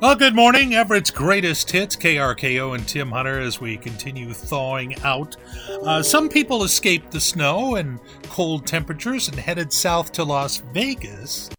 [0.00, 5.36] Well, good morning, Everett's greatest hits, KRKO and Tim Hunter, as we continue thawing out.
[5.82, 11.50] Uh, some people escaped the snow and cold temperatures and headed south to Las Vegas.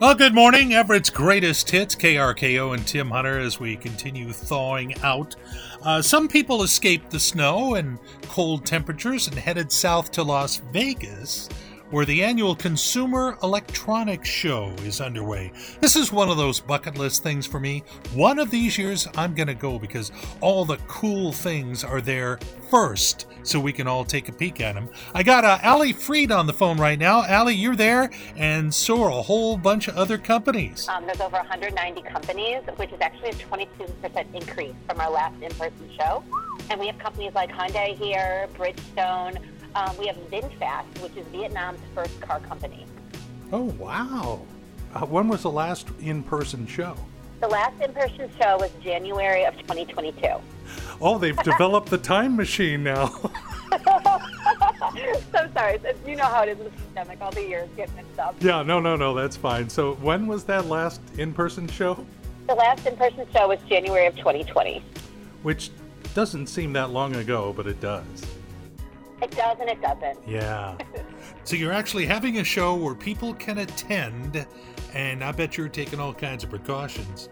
[0.00, 5.36] Well, good morning, Everett's greatest hits, KRKO and Tim Hunter, as we continue thawing out.
[5.82, 11.48] Uh, some people escaped the snow and cold temperatures and headed south to Las Vegas
[11.90, 15.52] where the annual Consumer Electronics Show is underway.
[15.80, 17.82] This is one of those bucket list things for me.
[18.14, 22.38] One of these years, I'm going to go because all the cool things are there
[22.70, 24.88] first, so we can all take a peek at them.
[25.14, 27.26] I got uh, Ali Freed on the phone right now.
[27.26, 30.88] Ali, you're there, and so are a whole bunch of other companies.
[30.88, 35.50] Um, there's over 190 companies, which is actually a 22% increase from our last in
[35.52, 36.22] person show.
[36.70, 39.38] And we have companies like Hyundai here, Bridgestone,
[39.78, 42.84] um, we have VinFast, which is Vietnam's first car company.
[43.52, 44.40] Oh, wow.
[44.92, 46.96] Uh, when was the last in person show?
[47.40, 50.28] The last in person show was January of 2022.
[51.00, 53.06] Oh, they've developed the time machine now.
[55.32, 55.78] so sorry.
[56.04, 58.34] You know how it is with the pandemic, all the years get mixed up.
[58.40, 59.70] Yeah, no, no, no, that's fine.
[59.70, 62.04] So, when was that last in person show?
[62.48, 64.82] The last in person show was January of 2020.
[65.42, 65.70] Which
[66.14, 68.26] doesn't seem that long ago, but it does.
[69.20, 70.18] It does and it doesn't.
[70.26, 70.76] Yeah.
[71.44, 74.46] so you're actually having a show where people can attend,
[74.94, 77.28] and I bet you're taking all kinds of precautions.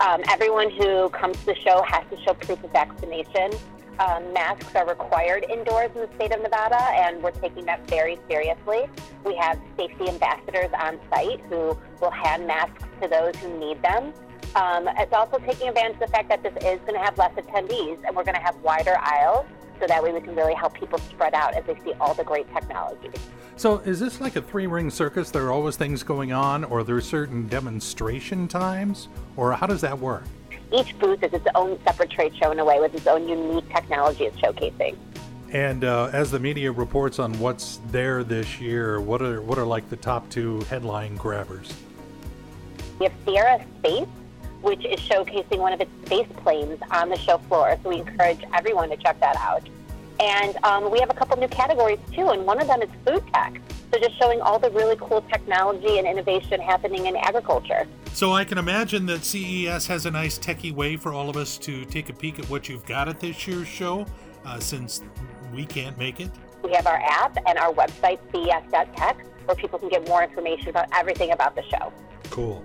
[0.00, 3.50] Um, everyone who comes to the show has to show proof of vaccination.
[3.98, 8.16] Um, masks are required indoors in the state of Nevada, and we're taking that very
[8.28, 8.86] seriously.
[9.24, 14.12] We have safety ambassadors on site who will hand masks to those who need them.
[14.54, 17.32] Um, it's also taking advantage of the fact that this is going to have less
[17.32, 19.46] attendees, and we're going to have wider aisles
[19.80, 22.24] so that way we can really help people spread out as they see all the
[22.24, 23.10] great technology.
[23.56, 25.30] So, is this like a three ring circus?
[25.30, 29.80] There are always things going on, or there are certain demonstration times, or how does
[29.80, 30.22] that work?
[30.72, 33.68] Each booth is its own separate trade show in a way with its own unique
[33.70, 34.96] technology it's showcasing.
[35.50, 39.66] And uh, as the media reports on what's there this year, what are what are
[39.66, 41.72] like the top two headline grabbers?
[42.98, 44.08] We have Sierra Space,
[44.62, 47.78] which is showcasing one of its space planes on the show floor.
[47.82, 49.68] So we encourage everyone to check that out.
[50.20, 53.22] And um, we have a couple new categories too, and one of them is food
[53.32, 53.60] tech.
[53.92, 57.86] So just showing all the really cool technology and innovation happening in agriculture.
[58.12, 61.56] So I can imagine that CES has a nice techie way for all of us
[61.58, 64.06] to take a peek at what you've got at this year's show,
[64.44, 65.02] uh, since
[65.54, 66.30] we can't make it.
[66.62, 70.88] We have our app and our website, ces.tech, where people can get more information about
[70.92, 71.92] everything about the show.
[72.30, 72.64] Cool.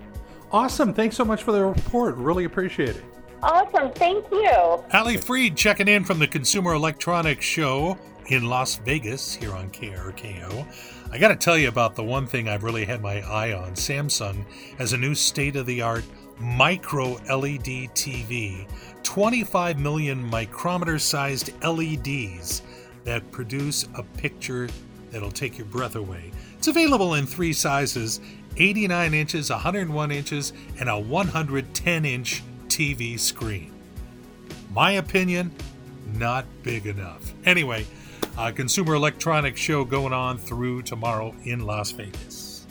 [0.54, 0.94] Awesome.
[0.94, 2.16] Thanks so much for the report.
[2.16, 3.04] Really appreciate it.
[3.42, 3.92] Awesome.
[3.94, 4.84] Thank you.
[4.94, 7.98] Ali Freed checking in from the Consumer Electronics Show
[8.28, 10.66] in Las Vegas here on KRKO.
[11.12, 13.72] I got to tell you about the one thing I've really had my eye on.
[13.74, 14.46] Samsung
[14.78, 16.06] has a new state of the art
[16.40, 18.68] micro LED TV,
[19.02, 22.62] 25 million micrometer sized LEDs
[23.06, 24.70] that produce a picture
[25.12, 26.32] that'll take your breath away.
[26.58, 28.22] It's available in three sizes
[28.58, 33.72] 89 inches, 101 inches, and a 110 inch TV screen.
[34.72, 35.54] My opinion,
[36.14, 37.34] not big enough.
[37.46, 37.86] Anyway,
[38.38, 42.66] a Consumer Electronics Show going on through tomorrow in Las Vegas.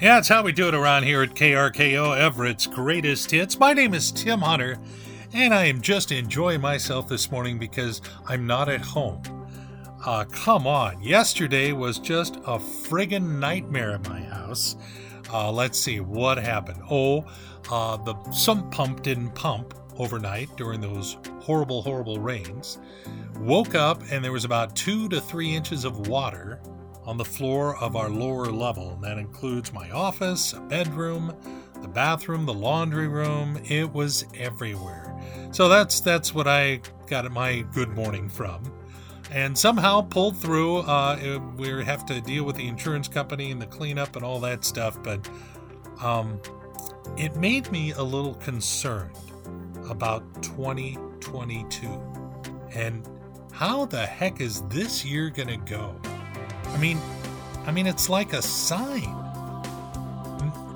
[0.00, 3.58] Yeah, it's how we do it around here at KRKO, Everett's greatest hits.
[3.58, 4.78] My name is Tim Hunter,
[5.32, 9.22] and I am just enjoying myself this morning because I'm not at home.
[10.04, 11.02] Uh, come on.
[11.02, 14.76] Yesterday was just a friggin' nightmare at my house.
[15.32, 16.80] Uh, let's see what happened.
[16.90, 17.24] Oh,
[17.70, 22.78] uh, the sump pump didn't pump overnight during those horrible, horrible rains.
[23.38, 26.60] Woke up and there was about two to three inches of water
[27.04, 28.92] on the floor of our lower level.
[28.92, 31.34] And that includes my office, a bedroom,
[31.80, 33.60] the bathroom, the laundry room.
[33.64, 35.14] It was everywhere.
[35.50, 38.75] So that's that's what I got my good morning from
[39.30, 40.78] and somehow pulled through.
[40.78, 44.64] Uh, we have to deal with the insurance company and the cleanup and all that
[44.64, 45.28] stuff, but
[46.02, 46.40] um,
[47.16, 49.16] it made me a little concerned
[49.88, 51.88] about 2022
[52.74, 53.08] and
[53.52, 55.94] how the heck is this year going to go?
[56.66, 57.00] I mean,
[57.66, 59.14] I mean, it's like a sign.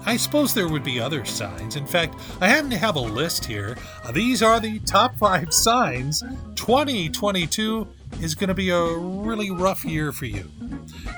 [0.07, 1.77] I suppose there would be other signs.
[1.77, 3.77] In fact, I happen to have a list here.
[4.15, 6.23] These are the top five signs
[6.71, 7.85] 2022
[8.21, 10.49] is going to be a really rough year for you.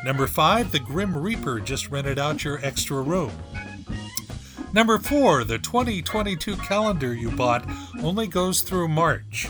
[0.02, 3.32] Number five, the Grim Reaper just rented out your extra room.
[4.72, 7.69] Number four, the 2022 calendar you bought
[8.02, 9.46] only goes through March.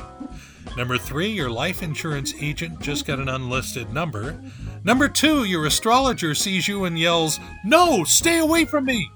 [0.77, 4.43] Number three, your life insurance agent just got an unlisted number.
[4.83, 9.09] Number two, your astrologer sees you and yells, No, stay away from me!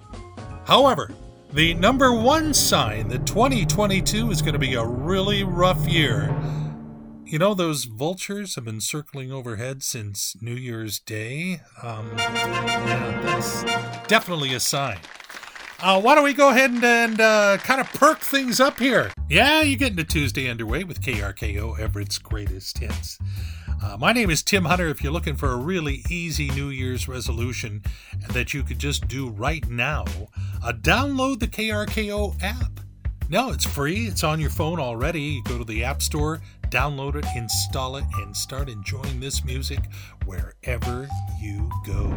[0.66, 1.10] However,
[1.52, 6.32] the number one sign that 2022 is going to be a really rough year.
[7.26, 11.60] You know, those vultures have been circling overhead since New Year's Day.
[11.82, 13.64] Um, yeah, that's
[14.06, 14.98] definitely a sign.
[15.80, 19.10] Uh, why don't we go ahead and, and uh, kind of perk things up here?
[19.28, 23.18] Yeah, you're getting into Tuesday underway with KRKO Everett's Greatest Hits.
[23.82, 24.86] Uh, my name is Tim Hunter.
[24.86, 27.82] If you're looking for a really easy New Year's resolution
[28.30, 30.04] that you could just do right now,
[30.62, 32.76] uh, download the KRKO app.
[33.28, 34.06] No, it's free.
[34.06, 35.20] It's on your phone already.
[35.20, 36.40] You go to the App Store,
[36.70, 39.80] download it, install it, and start enjoying this music
[40.24, 41.08] wherever
[41.40, 42.12] you go.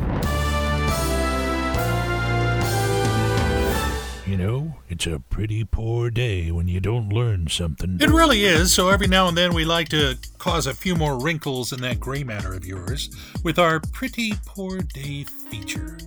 [4.25, 7.97] You know, it's a pretty poor day when you don't learn something.
[7.99, 11.19] It really is, so every now and then we like to cause a few more
[11.19, 13.09] wrinkles in that gray matter of yours
[13.43, 15.97] with our Pretty Poor Day feature.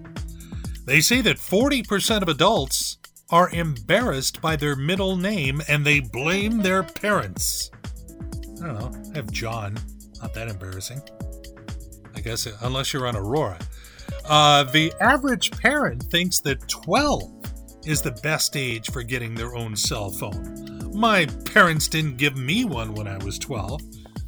[0.84, 2.98] They say that 40% of adults
[3.30, 7.70] are embarrassed by their middle name and they blame their parents.
[8.62, 9.76] I don't know, I have John.
[10.20, 11.02] Not that embarrassing.
[12.14, 13.58] I guess, unless you're on Aurora.
[14.24, 17.22] Uh, the average parent thinks that 12
[17.86, 20.90] is the best age for getting their own cell phone.
[20.94, 23.80] My parents didn't give me one when I was 12.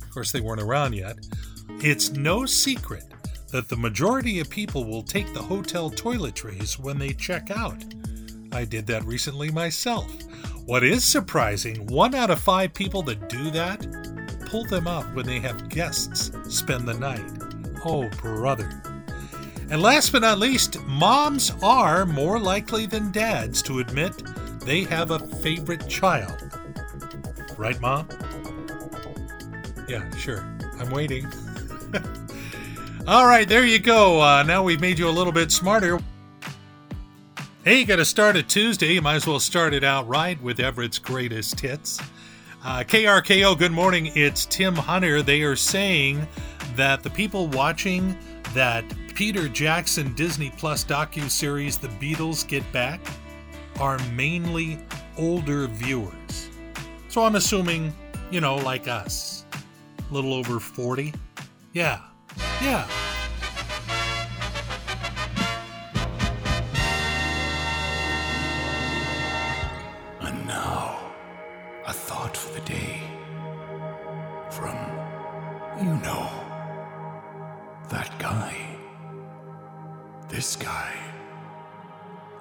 [0.02, 1.16] Of course, they weren't around yet.
[1.80, 3.04] It's no secret
[3.52, 7.84] that the majority of people will take the hotel toiletries when they check out.
[8.50, 10.10] I did that recently myself.
[10.66, 14.03] What is surprising, one out of five people that do that
[14.54, 17.24] pull them up when they have guests spend the night.
[17.84, 18.70] Oh, brother.
[19.68, 24.12] And last but not least, moms are more likely than dads to admit
[24.60, 26.52] they have a favorite child.
[27.58, 28.08] Right, Mom?
[29.88, 30.46] Yeah, sure.
[30.78, 31.26] I'm waiting.
[33.08, 34.20] All right, there you go.
[34.20, 35.98] Uh, now we've made you a little bit smarter.
[37.64, 38.92] Hey, you got to start a Tuesday.
[38.92, 41.98] You might as well start it out right with Everett's greatest hits.
[42.64, 44.10] Uh, KRKO, good morning.
[44.14, 45.20] It's Tim Hunter.
[45.20, 46.26] They are saying
[46.76, 48.16] that the people watching
[48.54, 53.00] that Peter Jackson Disney Plus docu series The Beatles Get Back
[53.80, 54.78] are mainly
[55.18, 56.48] older viewers.
[57.08, 57.92] So I'm assuming,
[58.30, 59.44] you know, like us,
[60.10, 61.12] a little over 40.
[61.74, 62.00] Yeah.
[62.62, 62.88] Yeah.
[72.54, 73.00] The day
[74.48, 74.76] from,
[75.80, 76.30] you know,
[77.90, 78.54] that guy.
[80.28, 80.94] This guy.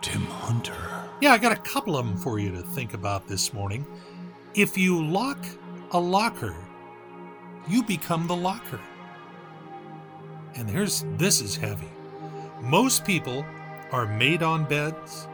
[0.02, 1.10] Tim Hunter.
[1.20, 3.88] Yeah, I got a couple of them for you to think about this morning.
[4.54, 5.40] If you lock
[5.92, 6.56] a locker,
[7.68, 8.80] you become the locker.
[10.56, 11.90] And here's this is heavy.
[12.62, 13.44] Most people
[13.92, 15.28] are made on beds,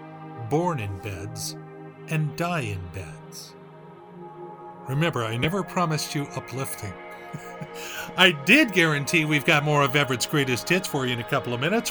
[0.49, 1.57] born in beds,
[2.07, 3.18] and die in beds.
[4.89, 6.91] Remember, I never promised you uplifting.
[8.17, 11.53] I did guarantee we've got more of Everett's greatest hits for you in a couple
[11.53, 11.87] of minutes.